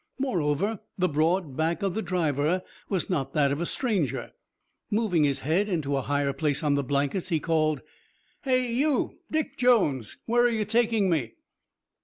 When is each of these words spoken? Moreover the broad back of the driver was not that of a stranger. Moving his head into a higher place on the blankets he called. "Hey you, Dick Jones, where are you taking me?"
Moreover 0.17 0.79
the 0.97 1.07
broad 1.07 1.55
back 1.55 1.83
of 1.83 1.93
the 1.93 2.01
driver 2.01 2.63
was 2.89 3.07
not 3.07 3.33
that 3.33 3.51
of 3.51 3.61
a 3.61 3.67
stranger. 3.67 4.33
Moving 4.89 5.25
his 5.25 5.41
head 5.41 5.69
into 5.69 5.95
a 5.95 6.01
higher 6.01 6.33
place 6.33 6.63
on 6.63 6.73
the 6.73 6.83
blankets 6.83 7.29
he 7.29 7.39
called. 7.39 7.83
"Hey 8.41 8.73
you, 8.73 9.19
Dick 9.29 9.57
Jones, 9.57 10.17
where 10.25 10.41
are 10.41 10.49
you 10.49 10.65
taking 10.65 11.07
me?" 11.07 11.35